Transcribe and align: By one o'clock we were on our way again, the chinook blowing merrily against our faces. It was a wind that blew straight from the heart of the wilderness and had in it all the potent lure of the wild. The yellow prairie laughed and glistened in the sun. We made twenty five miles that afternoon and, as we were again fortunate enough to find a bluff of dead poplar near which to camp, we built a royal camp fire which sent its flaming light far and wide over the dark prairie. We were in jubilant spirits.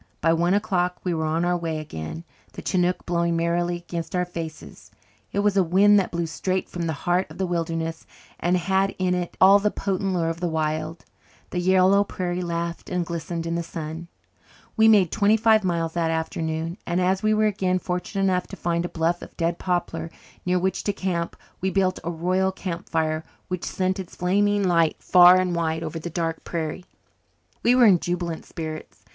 By 0.19 0.33
one 0.33 0.55
o'clock 0.55 0.97
we 1.03 1.13
were 1.13 1.27
on 1.27 1.45
our 1.45 1.55
way 1.55 1.77
again, 1.77 2.23
the 2.53 2.63
chinook 2.63 3.05
blowing 3.05 3.35
merrily 3.35 3.75
against 3.75 4.15
our 4.15 4.25
faces. 4.25 4.89
It 5.31 5.41
was 5.41 5.55
a 5.55 5.63
wind 5.63 5.99
that 5.99 6.09
blew 6.09 6.25
straight 6.25 6.67
from 6.67 6.87
the 6.87 6.93
heart 7.05 7.29
of 7.29 7.37
the 7.37 7.45
wilderness 7.45 8.07
and 8.39 8.57
had 8.57 8.95
in 8.97 9.13
it 9.13 9.37
all 9.39 9.59
the 9.59 9.69
potent 9.69 10.15
lure 10.15 10.27
of 10.29 10.39
the 10.39 10.47
wild. 10.49 11.05
The 11.51 11.59
yellow 11.59 12.03
prairie 12.03 12.41
laughed 12.41 12.89
and 12.89 13.05
glistened 13.05 13.45
in 13.45 13.53
the 13.53 13.61
sun. 13.61 14.07
We 14.75 14.87
made 14.87 15.11
twenty 15.11 15.37
five 15.37 15.63
miles 15.63 15.93
that 15.93 16.09
afternoon 16.09 16.79
and, 16.87 16.99
as 16.99 17.21
we 17.21 17.35
were 17.35 17.45
again 17.45 17.77
fortunate 17.77 18.23
enough 18.23 18.47
to 18.47 18.55
find 18.55 18.83
a 18.85 18.89
bluff 18.89 19.21
of 19.21 19.37
dead 19.37 19.59
poplar 19.59 20.09
near 20.47 20.57
which 20.57 20.83
to 20.85 20.93
camp, 20.93 21.35
we 21.61 21.69
built 21.69 21.99
a 22.03 22.09
royal 22.09 22.51
camp 22.51 22.89
fire 22.89 23.23
which 23.49 23.65
sent 23.65 23.99
its 23.99 24.15
flaming 24.15 24.63
light 24.63 24.95
far 24.99 25.35
and 25.35 25.55
wide 25.55 25.83
over 25.83 25.99
the 25.99 26.09
dark 26.09 26.43
prairie. 26.43 26.85
We 27.61 27.75
were 27.75 27.85
in 27.85 27.99
jubilant 27.99 28.45
spirits. 28.45 29.05